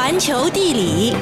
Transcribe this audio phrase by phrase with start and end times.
[0.00, 1.14] 环球地理，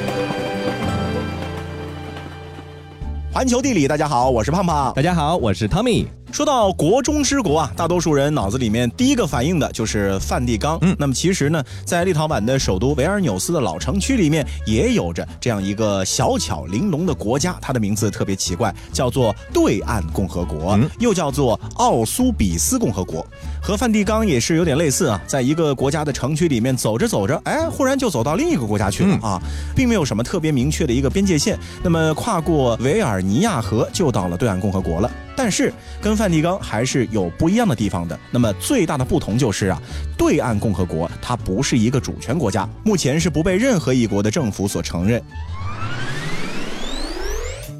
[3.29, 4.93] 环球地理，大家好，我是胖胖。
[4.93, 6.07] 大家好，我是 Tommy。
[6.31, 10.77] 说到国中之国啊，大多数人脑子里面第一个反应的就是梵蒂冈。
[10.81, 23.25] 嗯那么其实呢，在立陶宛的首都维尔纽斯的老城区里面，也有着这样一个小巧玲珑的国家，它的名字特别奇怪，叫做对岸共和国，嗯又叫做奥苏比斯共和国。
[23.61, 29.41] 和梵蒂冈也是有点类似啊，在一个国家的城区里面走着走着，哎，忽然就走到另一个国家去了、嗯啊，
[29.75, 31.57] 并没有什么特别明确的一个边界线。
[31.83, 35.11] 那么跨过维尔尼亚河就到了对岸共和国了。
[35.35, 38.19] 但是跟梵蒂冈还是有不一样的地方的。
[38.29, 39.81] 那么最大的不同就是啊，
[40.17, 45.23] 对岸共和国它不是一个主权国家，目前是不被任何一国的政府所承认。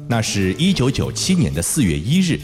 [0.08, 2.40] 那是一九九七年的四月一日，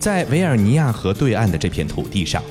[0.00, 2.42] 在维尔尼亚河对岸的这片土地上，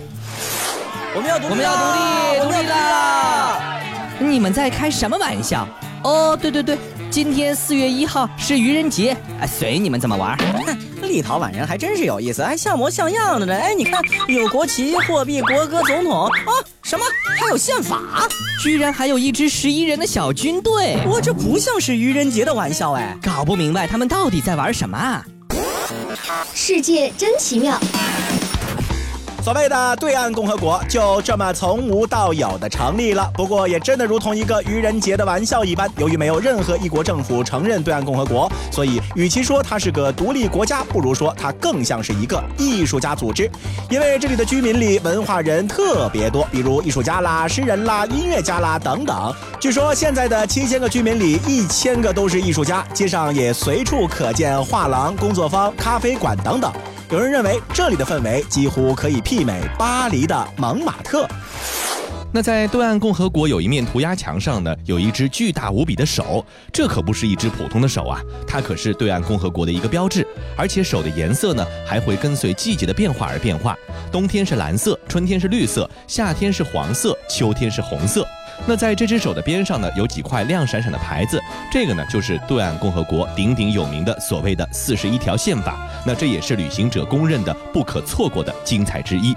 [1.14, 3.78] 我们要独立，我们要独立，独立啦！
[4.20, 5.68] 你们在开什么玩笑？
[6.02, 6.78] 哦，对对对，
[7.12, 10.38] 今天四月一号是愚人节，哎，随你们怎么玩。
[11.08, 13.56] 立陶宛人还真是有意思，还像模像样的呢。
[13.56, 16.30] 哎，你看，有国旗、货币、国歌、总统啊，
[16.84, 17.06] 什么
[17.40, 18.28] 还有宪法？
[18.62, 23.18] 居然还有一支十一人的小军队，我这不像是愚人节的玩笑哎。
[23.22, 25.26] 搞不明白他们到底在玩什么啊？
[26.54, 27.80] 世界真奇妙。
[29.46, 33.30] 所谓的对岸共和国就这么从无到有的成立了。
[33.36, 43.48] 不过也真的如同一个愚人节的玩笑一般，由于没有任何一国政府承认对岸共和国，所以与其说它是个独立国家，不如说它更像是一个艺术家组织。
[43.88, 49.32] 因为这里的居民里文化人特别多，比如艺术家啦、诗人啦、音乐家啦等等。
[49.60, 56.74] 据说现在的七千个居民里，一千个都是艺术家，街上也随处可见画廊、工作坊、咖啡馆等等。
[57.12, 61.28] 有人认为这里的氛围几乎可以媲美巴黎的蒙马特。
[62.32, 66.44] 那在对岸共和国有一面涂鸦墙上呢，有一只巨大无比的手，
[66.74, 70.26] 这可不是一只普通的手啊，它可是对岸共和国的一个标志，
[70.58, 73.78] 而且手的颜色呢还会跟随季节的变化而变化，
[74.12, 78.28] 冬天是蓝色，春天是绿色，夏天是黄色，秋天是红色。
[78.68, 81.40] 那在这只手的边上呢，有几块亮闪闪的牌子，
[81.72, 85.78] 这个呢就是对岸共和国鼎鼎有名的所谓的四十一条宪法。
[86.06, 89.36] 那这也是旅行者公认的不可错过的精彩之一。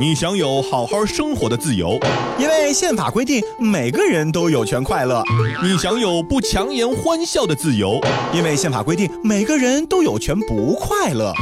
[0.00, 1.96] 你享有好好生活的自由，
[2.36, 5.22] 因为宪法规定每个人都有权快乐，
[5.62, 8.00] 你享有不强颜欢笑的自由。
[8.32, 11.32] 因为宪法规定每个人都有权不快乐，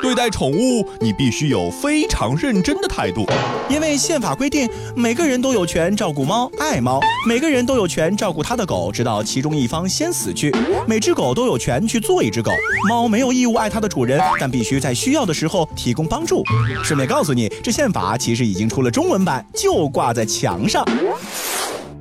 [0.00, 3.26] 对待宠物，你必须有非常认真的态度。
[3.68, 10.54] 因为宪法规定每个人都有权照顾猫、爱猫，每个人都有权照顾他的狗，直到其中一方先死去。
[10.86, 12.52] 每只狗都有权去做一只狗，
[12.88, 16.44] 猫没有义务爱它的主人，但必须在需要的时候提供帮助。
[16.84, 20.84] 顺便告诉你，这宪法其实已经出了中文版，就挂在墙上。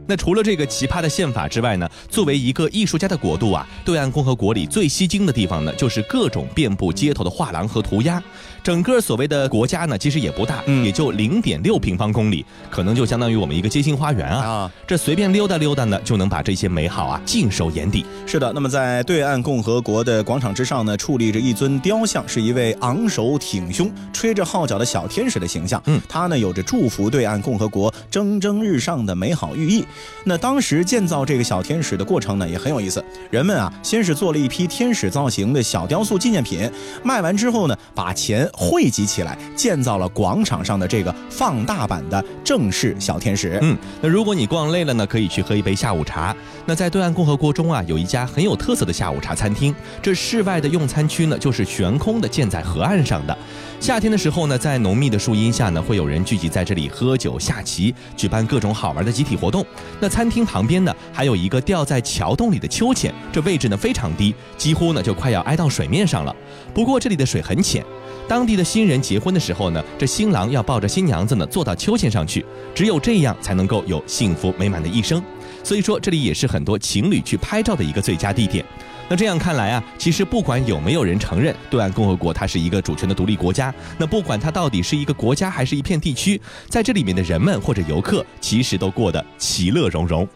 [0.06, 8.22] 那除了这个奇葩的宪法之外呢，作为一个艺术家的国度啊，对岸共和国里最吸睛的地方呢，就是各种遍布街头的画廊和涂鸦。
[8.66, 14.44] 整个所谓的国家呢，其实也不大，嗯也就零点六平方公里，可能就相当于我们一个街心花园啊。
[14.44, 18.03] 啊这随便溜达溜达呢，就能把这些美好啊尽收眼底。
[18.26, 25.80] 是的，那么在对岸共和国的广场之上呢，矗立着一尊雕像，是一位昂首挺胸、吹着号角的小天使的形象。
[25.86, 29.86] 嗯，它呢有着祝福对岸共和国蒸蒸日上的美好寓意。
[30.24, 36.68] 那当时建造这个小天使的过程呢也很有意思，人们啊先是做了一批天使造型的小雕塑纪念品，
[37.03, 43.59] 卖完之后呢，把钱汇集起来，建造了广场上的这个放大版的正式小天使。
[43.61, 46.35] 嗯，那如果你逛累了呢，可以去喝一杯下午茶。
[46.66, 49.75] 那在对岸共和国中啊，有一家很有特色的下午茶餐厅。
[50.01, 53.38] 这室外的用餐区呢，就是悬空的建在河岸上的。
[53.81, 59.66] 夏天的时候呢，在浓密的树荫下呢，会有人聚集在这里喝酒下棋，举办各种好玩的集体活动。
[59.99, 66.33] 那餐厅旁边呢，还有一个吊在桥洞里的秋千，这位置呢非常低，几乎呢就快要挨到水面上了。
[66.73, 67.83] 不过这里的水很浅。
[68.28, 72.44] 当地的新人结婚的时候呢，这新郎要抱着新娘子呢坐到秋千上去，
[72.74, 75.22] 只有这样才能够有幸福美满的一生。
[75.64, 78.66] 所以说，这里也是很多情侣去拍照的一个最佳地点。
[79.08, 90.28] 那这样看来啊，其实不管有没有人承认对岸共和国它是一个主权的独立国家，那不管它到底是一个国家还是一片地区，在这里面的人们或者游客，其实都过得其乐融融。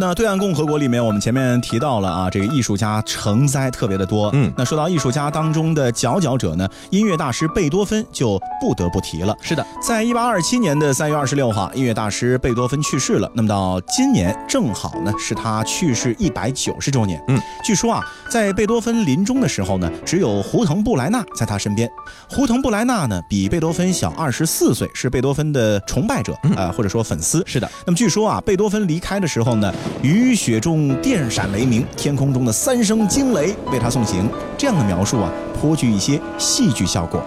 [0.00, 4.30] 那对岸共和国里面，我们前面提到了啊，这个艺术家成灾特别的多。
[4.32, 9.34] 嗯那说到艺术家当中的佼佼者呢，音乐大师贝多芬就不得不提了。
[9.42, 13.28] 是的，在一八二七年的三月二十六号，音乐大师贝多芬去世了。
[13.34, 17.20] 那么到今年正好呢是他去世一百九十周年。
[17.26, 21.90] 嗯，据说啊，在贝多芬临终的时候呢，只有胡腾布莱纳在他身边。
[22.28, 27.42] 胡腾布莱纳呢比贝多芬小二十四岁，是贝多芬的崇拜者，呃或者说粉丝。
[27.44, 34.28] 是的，那么据说啊，贝多芬离开的时候呢，雨雪中电闪雷鸣，天空中的三声惊雷为他送行。
[34.56, 37.22] 这样的描述啊，颇具一些戏剧效果。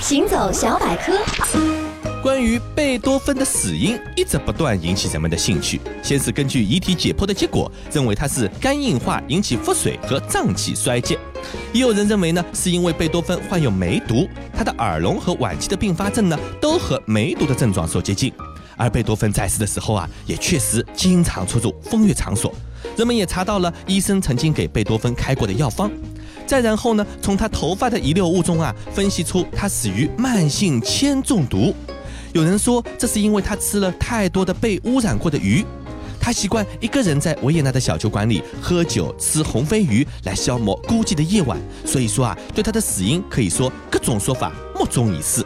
[0.00, 1.18] 行走小百科，
[2.22, 5.80] 关于贝多芬的死因一直不断引起人们的兴趣。
[6.02, 11.16] 先是根据遗体解剖的结果，认为他是肝硬化引起腹水和脏器衰竭；
[11.72, 18.32] 也有人认为呢，是因为贝多芬患有梅毒，他的耳聋和晚期的并发症呢，都和梅毒的症状所接近。
[18.76, 22.54] 而贝多芬在世的时候啊，也确实经常出入风月场所，
[22.96, 25.90] 人们也查到了医生曾经给贝多芬开过的药方。
[26.46, 31.74] 再然后呢，从他头发的遗留物中啊，分析出他死于慢性铅中毒。
[32.32, 35.64] 有人说这是因为他吃了太多的被污染过的鱼。
[36.20, 41.58] 他习惯一个人在维也纳的小酒馆里喝酒、吃红飞鱼来消磨孤寂的夜晚。
[41.84, 45.44] 所以说啊，对他的死因可以说各种说法莫衷一是。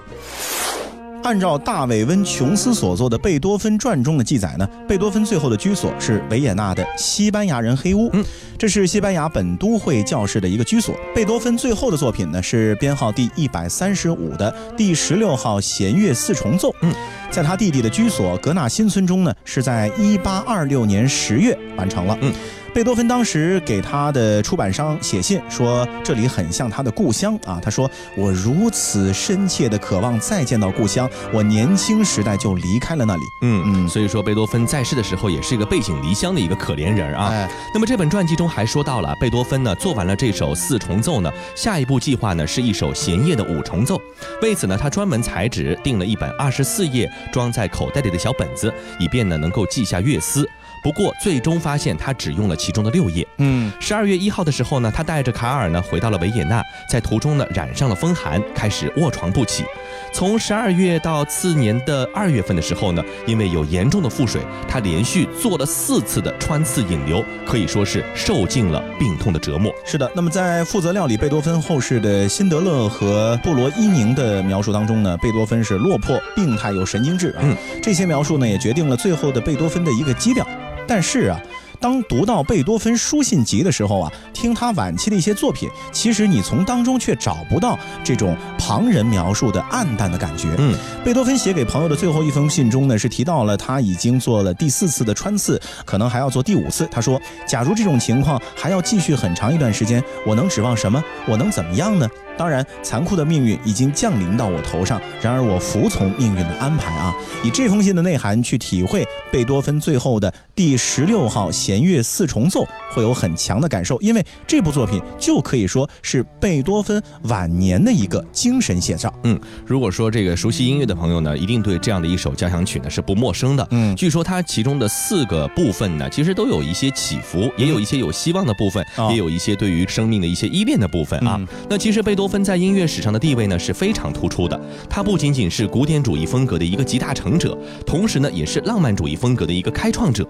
[1.23, 8.25] 按照大卫温琼斯所作的《贝多芬传》中的记载呢，贝多芬最后的居所是维也纳的西班牙人黑屋，嗯，
[8.57, 10.95] 这是西班牙本都会教室的一个居所。
[11.15, 16.93] 贝多芬最后的作品呢是编号第一百三十五的第十六号弦乐四重奏，嗯，
[17.31, 22.33] 在他弟弟的居所格纳新村中呢，是在一八二六年十月完成了，嗯。
[22.73, 27.61] 贝多芬当时给他的出版商写信说，这里很像他的故乡啊。
[27.63, 37.29] 他说：“我如此深切的渴望再见到故乡，我年轻时代就离开了那里。”嗯嗯所以说贝多芬在世的时候也是一个背井离乡的一个可怜人啊。
[37.33, 44.01] 哎，那么这本传记中还说到了，贝多芬呢做完了这首四重奏呢，下一步计划呢是一首弦乐的五重奏。
[44.43, 50.49] 为此呢，他专门裁纸订了一本二十四页装在口袋里的小本子，以便呢能够记下乐思。
[50.83, 53.27] 不过最终发现他只用了其中的六页。
[53.39, 59.65] 嗯，十二月一号的时候呢，他带着卡尔呢回到了维也纳，在途中呢染上了风寒，开始卧床不起。
[60.13, 69.73] 从十二月到次年的二月份的时候呢，因为有严重的腹水，他连续做了四次的穿刺引流，可以说是受尽了病痛的折磨。
[69.85, 70.11] 是的。
[70.15, 77.41] 那么在负责料理贝多芬后事的辛德勒和布罗伊宁的描述当中呢，贝多芬是落魄、病态又神经质啊。
[77.43, 80.47] 嗯这些描述呢，也决定了最后的贝多芬的一个基调。
[80.91, 81.41] 但是啊。
[81.83, 90.49] 当读到贝多芬书信集的时候啊，听他晚期的一些作品，其实你从当中却找不到这种旁人描述的暗淡的感觉。
[90.59, 96.87] 嗯，贝多芬写给朋友的最后一封信中呢，是提到了他已经做了第四次的穿刺，可能还要做第五次。
[96.93, 101.03] 他说：“假如这种情况还要继续很长一段时间，我能指望什么？
[101.27, 102.07] 我能怎么样呢？
[102.41, 107.15] 当然，残酷的命运已经降临到我头上，然而我服从命运的安排啊！
[107.45, 119.13] 以这封信的内涵去体会贝多芬最后的第十六号弦乐四重奏，会有很强的感受，因为这部作品就可以说是贝多芬晚年的一个精神写照。
[119.25, 123.69] 嗯，如果说这个熟悉音乐的朋友呢，一定对这样的一首交响曲呢是不陌生的。
[123.71, 131.37] 嗯据说它其中的四个部分呢，其实都有一些起伏，也有一些有希望的部分，哦也有一些对于生命的一些依恋的部分啊。
[131.39, 140.25] 嗯那其实贝多芬在音乐史上的地位呢是非常突出的，他不仅仅是古典主义风格的一个集大成者，同时呢也是浪漫主义风格的一个开创者。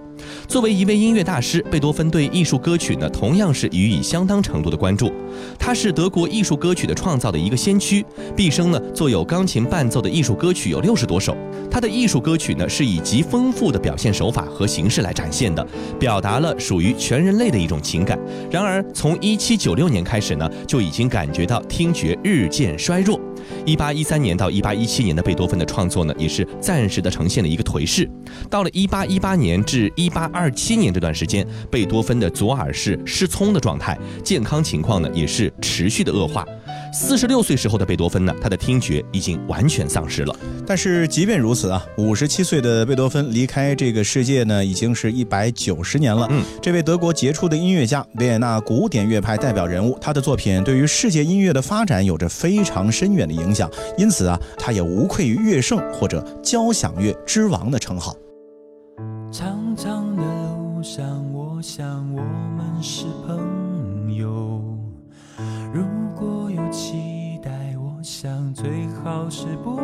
[0.47, 5.13] 作为一位音乐大师，贝多芬对艺术歌曲呢同样是予以相当程度的关注。
[5.59, 8.03] 他是德国艺术歌曲的创造的一个先驱，
[8.35, 11.37] 毕生呢作有钢琴伴奏的艺术歌曲有六十多首。
[11.69, 15.65] 他的艺术歌曲呢是以极丰富的表现手法和形式来展现的，
[15.99, 18.19] 表达了属于全人类的一种情感。
[18.49, 23.19] 然而，从一七九六年开始呢，就已经感觉到听觉日渐衰弱。
[23.65, 28.09] 一八一三年到一八一七年的贝多芬的创作呢，也是暂时的呈现了一个颓势。
[28.49, 36.45] 到了一八一八年至一八二七年这段时间，贝多芬的左耳是失聪的状态，健康情况呢也是持续的恶化。
[36.93, 40.35] 四十六岁时候的贝多芬呢，他的听觉已经完全丧失了。
[40.67, 46.27] 但是即便如此啊，五十七岁的贝多芬离开这个世界呢，已经是一百九十年了。
[46.29, 58.13] 嗯，这位德国杰出的音乐家，维也纳古典乐派代表人物，他的作品对于世界音乐的发展有着非常深远的影响，因此啊，他也无愧于乐圣或者交响乐之王的称号。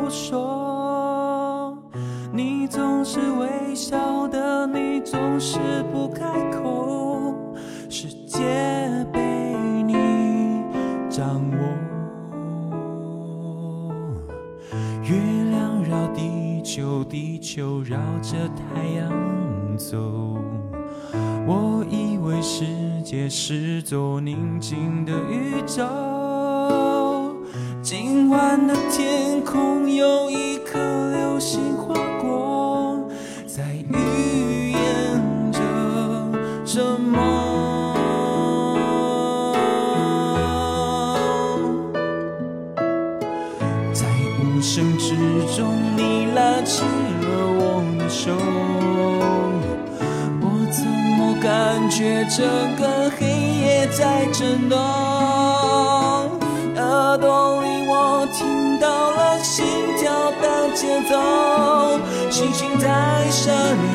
[0.10, 1.78] 说。
[2.34, 5.60] 你总是微笑的，你总是
[5.92, 7.34] 不开口，
[7.90, 8.40] 世界
[9.12, 10.64] 被你
[11.10, 11.58] 掌握。
[15.04, 15.16] 月
[15.50, 19.98] 亮绕地球，地球绕着太阳走。
[21.48, 22.66] 我以为世
[23.04, 25.86] 界是座宁静的宇宙，
[27.90, 30.78] 今晚的天空有一颗
[31.10, 33.00] 流星划过，
[33.48, 33.64] 在
[33.94, 35.62] 预言着
[36.66, 37.16] 什么？
[43.94, 44.06] 在
[44.38, 45.16] 无声之
[45.56, 48.34] 中，你拉起了我的手，
[50.42, 50.84] 我怎
[51.18, 52.44] 么感觉这
[52.78, 53.26] 个黑
[53.62, 55.07] 夜在震动？
[63.48, 63.87] 在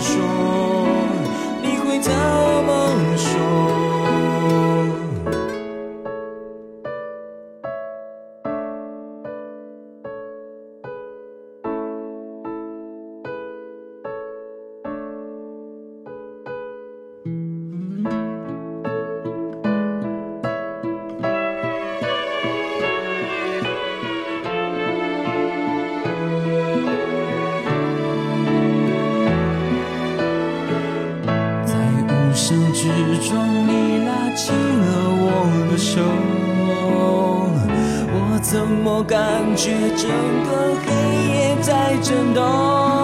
[39.05, 40.09] 感觉整
[40.45, 40.93] 个黑
[41.35, 43.02] 夜在震动？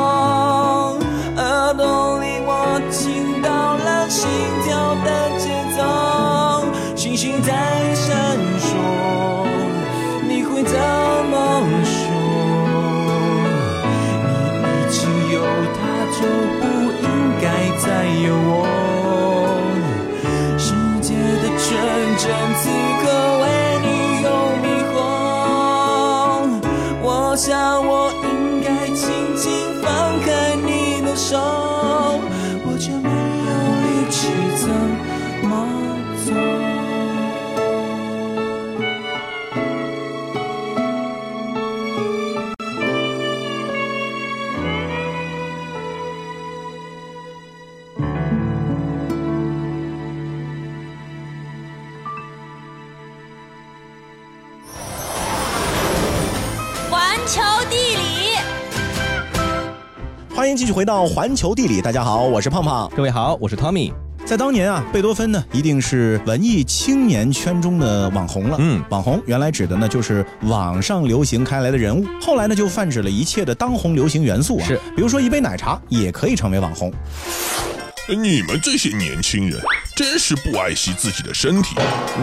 [27.38, 28.27] 下我
[60.78, 62.88] 回到环球地理，大家好，我是胖胖。
[62.94, 63.92] 各位好，我是 Tommy。
[64.24, 68.56] 在当年啊，贝多芬呢一定是文艺青年圈中的网红了。
[68.60, 74.64] 嗯网红原来指的呢就是网上流行开来的人物，后来呢就泛指了一切的当红流行元素啊。
[74.68, 76.92] 是，比如说一杯奶茶也可以成为网红。
[78.14, 79.60] 你们这些年轻人
[79.94, 81.74] 真是不爱惜自己的身体。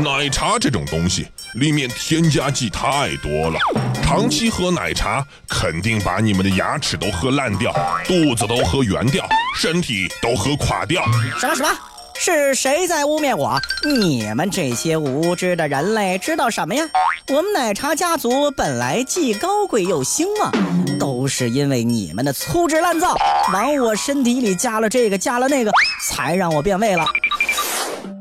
[0.04, 3.60] 奶茶这种东西里面添加剂太多了，
[4.04, 7.72] 长期喝奶茶肯定把你们的牙齿都喝烂掉，
[8.06, 11.04] 肚子都喝圆掉，身体都喝垮掉。
[11.40, 11.70] 什么什么？
[12.18, 13.60] 是谁在污蔑我？
[13.84, 16.84] 你们这些无知的人类知道什么呀？
[17.28, 20.52] 我们奶茶家族本来既高贵又兴旺，
[21.00, 23.16] 都是因为你们的粗制滥造，
[23.54, 25.72] 往我身体里加了这个加了那个，
[26.08, 27.06] 才让我变味了。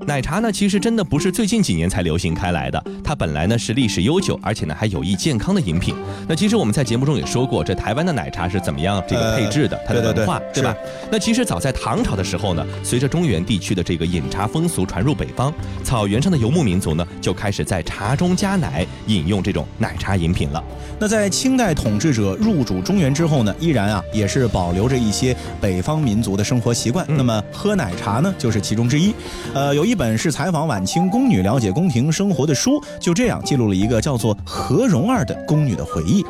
[0.06, 5.94] 奶茶呢，其实真的不是最近几年才流行开来的，它本来呢是历史悠久，而且呢还有益健康的饮品。
[6.28, 10.76] 那其实我们在节目中也说过，这台湾的奶茶是怎么样这个配置的，它的对对文化，对吧？
[11.10, 20.62] 那其实早在唐朝的时候呢，随着中原地区的这个饮茶风俗传入北方，草原上的游牧民族呢就开始在茶中加奶，饮用这种奶茶饮品了。
[21.00, 27.04] 那在清代统治者入主中原之后呢，依然啊也是保留着一些北方民族的生活习惯。
[27.08, 29.14] 嗯那么喝奶茶呢，就是其中之一。
[29.54, 36.24] 呃，有一本是采访晚清宫女了解宫廷生活的书，就这样记录了一个叫做何蓉儿的宫女的回忆。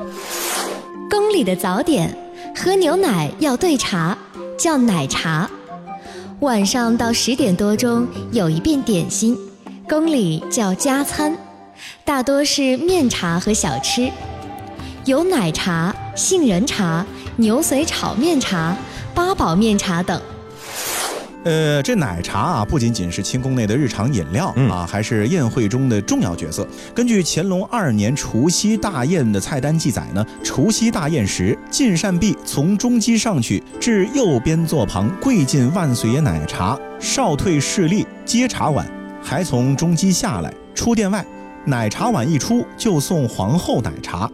[1.10, 2.16] 宫里的早点，
[2.56, 4.16] 喝牛奶要兑茶，
[4.58, 5.48] 叫奶茶。
[6.40, 9.38] 晚上到十点多钟有一遍点心，
[9.88, 11.36] 宫里叫加餐，
[12.04, 14.10] 大多是面茶和小吃，
[15.04, 17.06] 有奶茶、杏仁茶、
[17.36, 18.76] 牛髓炒面茶、
[19.14, 20.20] 八宝面茶等。
[21.44, 26.66] 呃，这奶茶啊，不仅仅是清宫内的日常饮料、嗯啊，还是宴会中的重要角色。
[26.94, 38.86] 根据乾隆二年除夕大宴的菜单记载呢，除夕大宴时，进膳毕从中机上去，至右边座旁跪进万岁爷奶茶，少退侍立接茶碗，
[39.22, 41.24] 还从中机下来，出殿外，
[41.66, 44.30] 奶茶碗一出就送皇后奶茶。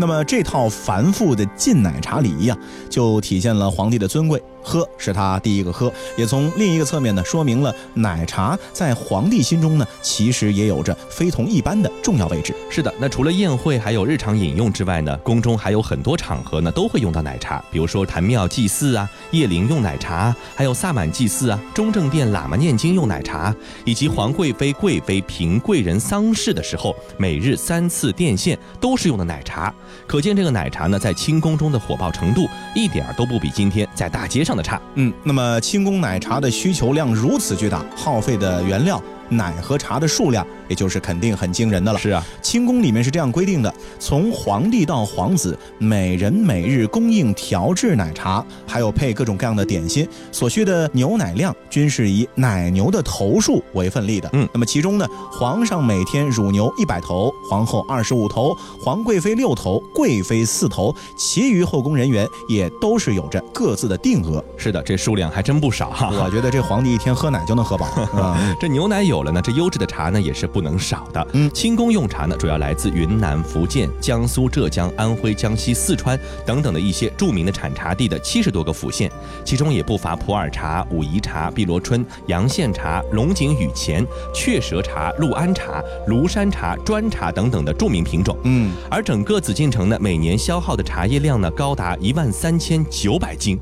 [0.00, 2.56] 那么这套繁复的进奶茶礼仪啊，
[2.88, 4.40] 就体现了皇帝的尊贵。
[4.60, 12.54] 喝是他第一个喝，也从另一个侧面呢，说明了奶茶在皇帝心中呢，其实也有着非同一般的重要位置。
[12.68, 23.54] 是的，那除了宴会还有日常饮用之外呢，宫中还有很多场合呢都会用到奶茶，比如说坛庙祭祀啊、夜灵用奶茶，还有萨满祭祀啊、中正殿喇嘛念经用奶茶，
[23.86, 29.72] 以及皇贵妃、贵妃嫔贵人丧事的时候，每日三次殿献都是用的奶茶。
[30.06, 34.80] 可见这个奶茶呢，在清宫中的火爆程度一点儿都不比今天在大街上的差。
[34.94, 39.02] 嗯，那么清宫奶茶的需求量如此巨大，耗费的原料。
[39.30, 41.98] 奶和茶的数量也就是肯定很惊人的了。
[41.98, 54.28] 是啊，清宫里面是这样规定的：从皇帝到皇子，每人每日供应调制奶茶，还有配各种各样的点心，所需的牛奶量均是以奶牛的头数为份例的。
[54.32, 64.44] 嗯那么其中呢，皇上每天乳牛一百头，皇后二十五头，皇贵妃六头，贵妃四头，其余后宫人员也都是有着各自的定额。
[64.56, 66.10] 是的，这数量还真不少哈。
[66.12, 68.38] 我觉得这皇帝一天喝奶就能喝饱啊。
[68.60, 71.26] 这牛奶有了呢，这优质的茶呢也是不能少的。
[71.32, 79.10] 嗯清宫用茶呢主要来自云南、福建、江苏、浙江、安徽、江西、四川等等的一些著名的产茶地的七十多个府县，
[79.44, 88.36] 其中也不乏普洱茶、武夷茶、碧螺春、洋县茶、龙井雨前、雀舌茶、六安茶、庐山茶、砖茶等等的著名品种。
[88.44, 93.58] 嗯，而整个紫禁城呢，每年消耗的茶叶量呢，高达一万三千九百斤。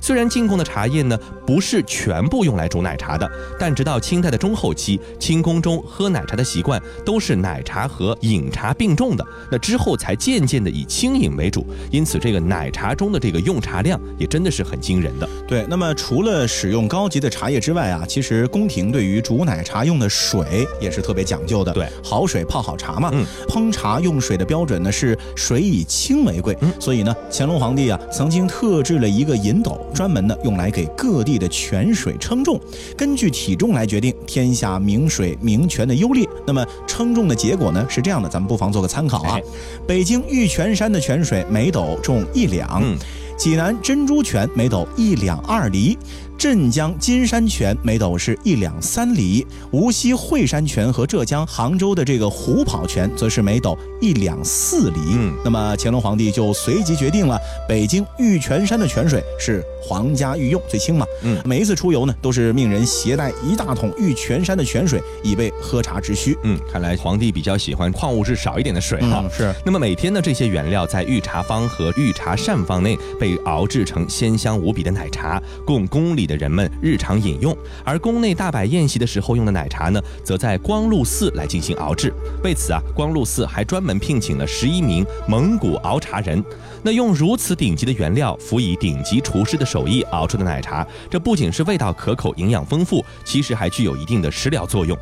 [0.00, 9.24] 虽然进贡的茶叶呢不是全部用来煮奶茶的，但直到清代的中后期，清宫中喝奶茶的习惯都是奶茶和饮茶并重的。
[9.50, 15.28] 那之后才渐渐的以轻饮为主，因此这个奶茶中的这个用茶量也真的是很惊人的。
[15.46, 15.66] 对。
[15.68, 21.72] 那么除了使用高级的茶叶之外啊，其实宫廷对于煮奶茶用的水也是特别讲究的。
[21.72, 23.10] 对好水泡好茶嘛。
[23.12, 26.56] 嗯烹茶用水的标准呢是水以清为贵。
[26.60, 32.60] 嗯所以呢，乾隆皇帝啊曾经特制了一个银斗，专门呢用来给各地的泉水称重，
[32.96, 36.26] 根据体重来决定天下名水名泉的优劣。
[36.46, 39.36] 那么称重的结果呢是这样的，咱们不妨做个参考啊。
[39.36, 39.42] 哎
[39.86, 42.80] 北京玉泉山的泉水每斗重一两。
[42.82, 42.96] 嗯
[43.36, 45.98] 济南珍珠泉每斗一两二厘，
[46.40, 55.00] 镇江金山泉每斗是一两三厘，无锡惠山泉和浙江杭州的这个虎跑泉则是每斗一两四厘。
[55.10, 61.04] 嗯那么乾隆皇帝就随即决定了，北京玉泉山的泉水是皇家御用，最清嘛。
[61.24, 66.34] 嗯每一次出游呢，都是命人携带一大桶玉泉山的泉水，以备喝茶之需。
[66.44, 69.22] 嗯，看来皇帝比较喜欢矿物质少一点的水哈。
[69.22, 69.54] 嗯，是。
[69.62, 77.54] 那么每天呢，这些原料在御茶坊和御茶膳房内被熬制成鲜香无比的奶茶，供宫里的人们日常饮用。
[77.84, 82.14] 而宫内大摆宴席的时候用的奶茶呢，则在光禄寺来进行熬制。
[82.44, 86.42] 为此啊，光禄寺还专门聘请了十一名蒙古熬茶人。
[86.82, 94.96] 那用如此顶级的原料，辅以顶级厨师的手艺熬出的奶茶，这不仅是味道可口、营养丰富，其实还具有一定的食疗作用。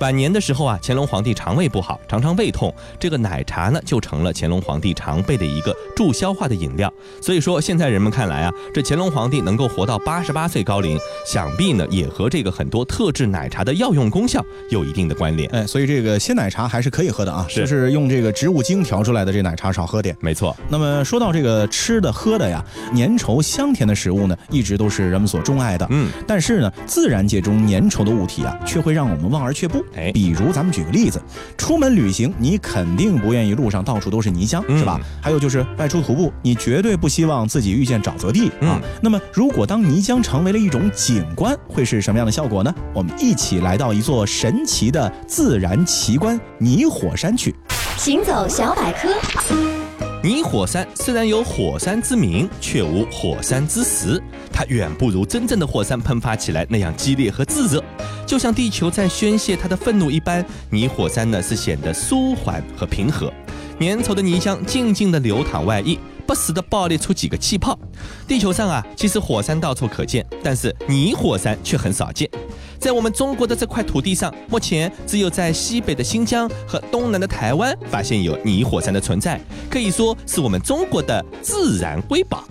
[0.00, 6.92] 晚年的时候啊，乾隆皇帝肠胃不好，常常胃痛，这个奶茶呢就成了乾隆皇帝常备的一个助消化的饮料。
[7.20, 15.48] 所以说，现在人们看来啊，这乾隆皇帝能够活到八十八岁高龄，想必呢也和这个很多特制奶茶的药用功效有一定的关联。
[15.50, 20.16] 哎，所以这个鲜奶茶还是可以喝的啊，是就是用这个植物精调出来的这奶茶少喝点。
[20.20, 25.86] 没错，那么说到这个吃的喝的呀，粘稠香甜的食物呢，一直都是人们所钟爱的。
[25.90, 29.84] 嗯，但是呢，自然界中粘稠的物体啊，却会让我们望而却步。
[29.96, 31.20] 哎比如咱们举个例子，
[31.56, 35.00] 出门旅行，你肯定不愿意路上到处都是泥浆，嗯是吧？
[35.20, 38.78] 还有就是外出徒步，你绝对不希望自己遇见沼泽地啊。
[38.78, 42.74] 嗯那么，如果当泥浆成为了一种景观，会是什么样的效果呢？
[42.92, 47.54] 我们一起来到一座神奇的自然奇观——泥火山去。
[47.96, 49.08] 行走小百科，
[50.24, 54.18] 泥火山虽然有火山之名，却无火山之实。
[54.50, 57.84] 它远不如真正的火山喷发起来那样激烈和炙热，
[58.24, 60.42] 就像地球在宣泄它的愤怒一般。
[60.70, 63.30] 泥火山呢是显得舒缓和平和，
[63.78, 67.78] 粘稠的泥浆静静地流淌外溢，不时的爆裂出几个气泡。
[68.26, 72.28] 地球上啊，其实火山到处可见，但是泥火山却很少见。
[72.78, 82.44] 在我们中国的这块土地上，目前只有在西北的新疆和东南的台湾发现有泥火山的存在，可以说是我们中国的自然瑰宝。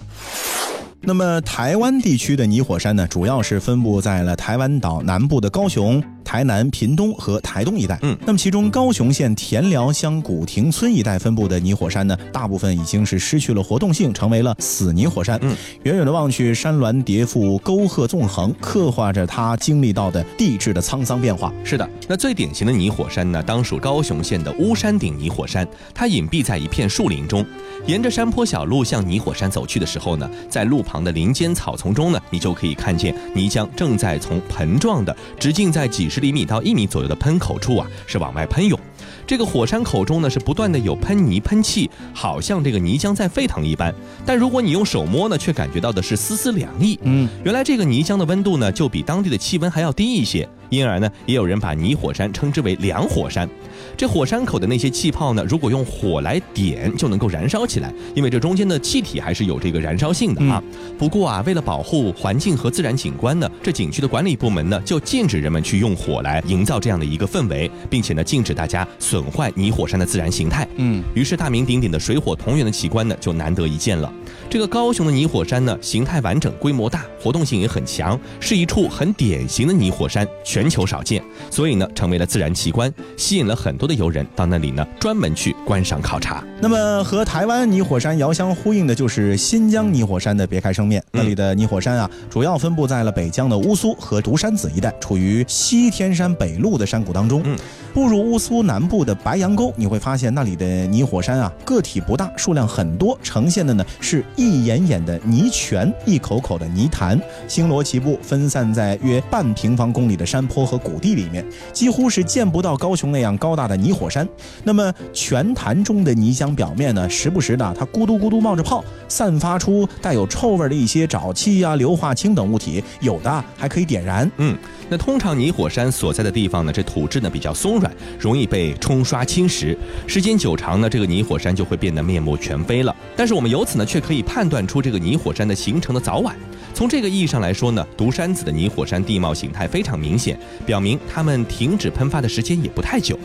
[1.06, 8.00] 那么，台湾地区的泥火山呢，主要是分布在了台湾岛南部的高雄、台南、屏东和台东一带。
[8.04, 15.38] 嗯那么其中高雄县田寮乡古亭村一带分布的泥火山呢，大部分已经是失去了活动性，成为了死泥火山。
[15.42, 21.52] 嗯，远远的望去，山峦叠覆，沟壑纵横，刻画着它经历到的地质的沧桑变化。
[21.66, 25.68] 是的，那最典型的泥火山呢，当属高雄县的乌山顶泥火山。
[25.94, 27.46] 它隐蔽在一片树林中，
[27.86, 38.78] 沿着山坡小路向泥火山走去的时候呢，在路旁的林间草丛中呢，你就可以看见泥浆正在从盆状的直径在几十厘米到一米左右的喷口处啊，是往外喷涌。
[39.26, 43.94] 这个火山口中呢，是不断的有喷泥喷气，好像这个泥浆在沸腾一般。
[44.26, 47.00] 但如果你用手摸呢，却感觉到的是丝丝凉意。
[47.04, 53.48] 嗯，原来这个泥浆的温度呢，就比当地的气温还要低一些，因而呢，也有人把泥火山称之为凉火山。
[53.96, 60.62] 这火山口的那些气泡呢，如果用火来点，就能够燃烧起来，因为这中间的气体还是有这个燃烧性的啊。
[60.98, 70.68] 不过啊，为了保护环境和自然景观呢，这景区的管理部门呢就禁止人们去用火来营造这样的一个氛围，并且呢禁止大家损坏泥火山的自然形态。
[70.78, 74.12] 嗯，于是大名鼎鼎的水火同源的奇观呢就难得一见了。
[74.50, 86.44] 这个高雄的泥火山呢，形态完整，规模大，活动性也很强，是一处很典型的泥火山，全球少见，所以呢成为了自然奇观，吸引了很多的游人到那里呢专门去观赏考察。
[86.62, 91.04] 那么和台湾泥火山遥相呼应的就是新疆泥火山的别开生面。
[91.12, 97.42] 那里的泥火山啊，主要分布在了北疆的乌苏和独山子一带，处于西天山北麓的山谷当中。
[97.44, 97.58] 嗯，
[97.94, 114.28] 步入乌苏南部的白杨沟，你会发现那里的泥火山啊，个体不大，数量很多，呈现的呢是一眼眼的泥泉，一口口的泥潭，星罗棋布，分散在约半平方公里的山坡和谷地里面，几乎是见不到高雄那样高大的泥火山。
[114.64, 124.30] 那么泉潭中的泥浆表面呢，时不时的它咕嘟咕嘟冒着泡，散发出带有臭味的一些沼气啊、硫化氢等物体，有的还可以点燃。
[124.38, 124.58] 嗯，
[124.90, 132.96] 那通常泥火山所在的地方呢，这土质呢比较松软，容易被冲刷侵蚀，时间久长呢，这个泥火山就会变得面目全非了。
[133.16, 136.36] 但是我们由此呢，却可以判断出这个泥火山的形成的早晚。
[136.74, 143.18] 从这个意义上来说呢，独山子的泥火山地貌形态非常明显，表明它们停止喷发的时间也不太久。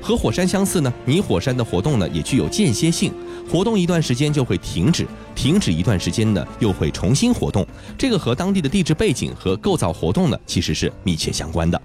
[0.00, 3.12] 和火山相似呢，泥火山的活动呢也具有间歇性，
[3.50, 7.66] 活动一段时间就会停止，停止一段时间呢又会重新活动。
[7.98, 11.80] 这个和当地的地质背景和构造活动呢其实是密切相关的。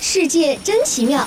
[0.00, 1.26] 世界真奇妙。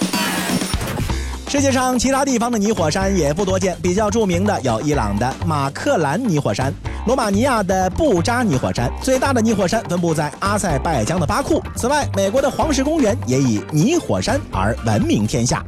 [1.54, 6.74] 世界上其他地方的泥火山也不多见，比较著名的有伊朗的马克兰泥火山、
[7.06, 11.62] 罗马尼亚的布扎泥火山，最大的泥火山分布在阿塞拜疆的巴库。
[11.76, 15.64] 此外，美国的黄石公园也以泥火山而闻名天下。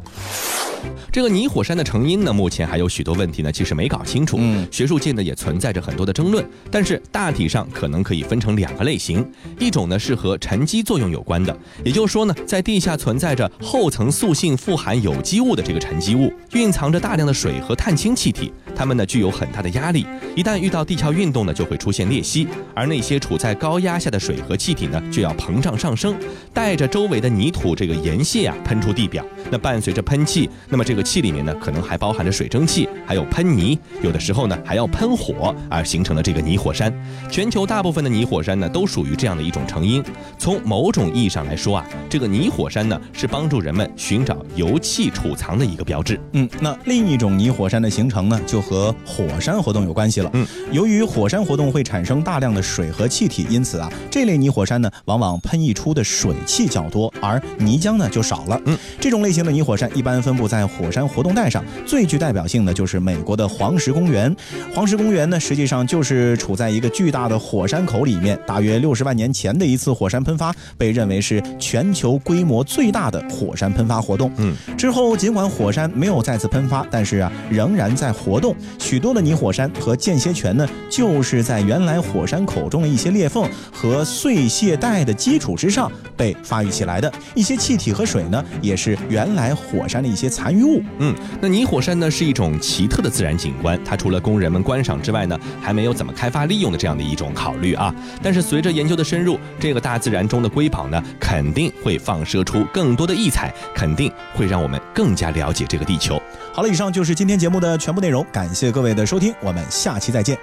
[1.12, 4.36] 这个泥火山的成因呢，目前还有许多问题呢，其实没搞清楚。
[4.40, 4.66] 嗯。
[4.70, 9.26] 学术界呢也存在着很多的争论，但是大体上可能可以分成两个类型，
[9.58, 26.14] 一种呢是和沉积作用有关的，也就是说呢，在地下存在着厚层塑性富含有机物的这个沉积物，蕴藏着大量的水和碳氢气体，它们呢具有很大的压力，一旦遇到地壳运动呢，就会出现裂隙，而那些处在高压下的水和气体呢，就要膨胀上升，
[26.52, 29.24] 带着周围的泥土这个盐屑啊喷出地表。
[29.50, 36.92] 那伴随着喷气，那么这个气里面呢，可能还包含着水蒸气，还有喷泥，有的时候呢还要喷火，而形成了这个泥火山。
[37.30, 40.02] 全球大部分的泥火山呢，都属于这样的一种成因。
[40.36, 46.20] 从某种意义上来说啊，这个泥火山呢，是帮助人们寻找油气储藏的一个标志。
[46.32, 50.30] 嗯，那另一种泥火山的形成呢，就和火山活动有关系了。
[50.32, 58.60] 嗯，由于火山活动会产生大量的水和气体，因此啊，这类泥火山呢，往往喷溢出的水汽较多，而泥浆呢就少了。
[58.64, 64.34] 嗯，这种类型的泥火山一般分布在火山活动带上，最具代表性的就是美国的黄石公园。
[64.74, 74.32] 黄石公园呢，实际上就是处在一个巨大的火山口里面，大约六十万年前的一次火山喷发，被认为是全球规模最大的火山喷发活动。
[74.38, 78.55] 嗯，之后尽管火山没有再次喷发，但是啊，仍然在活动。
[78.78, 87.12] 许多的泥火山和间歇泉呢，就是在原来火山口中的一些裂缝和碎屑带的基础之上被发育起来的。
[87.34, 90.82] 一些气体和水呢，也是原来火山的一些残余物。
[90.98, 97.94] 嗯，那泥火山呢是一种奇特的自然景观，它除了供人们观赏之外呢，还没有怎么开发利用的这样的一种考虑啊。
[98.22, 106.20] 但是随着研究的深入，这个大自然中的瑰宝呢，肯定会放射出更多的异彩，肯定会让我们更加了解这个地球。
[106.52, 110.38] 好了，以上就是今天节目的全部内容，感谢各位的收听，我们下期再见。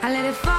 [0.00, 0.49] I let it fall.